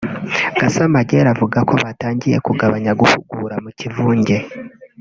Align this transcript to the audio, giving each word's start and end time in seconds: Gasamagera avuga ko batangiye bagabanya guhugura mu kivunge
Gasamagera 0.59 1.27
avuga 1.33 1.57
ko 1.69 1.73
batangiye 1.83 2.35
bagabanya 2.45 2.91
guhugura 3.01 3.55
mu 3.63 3.69
kivunge 3.79 4.37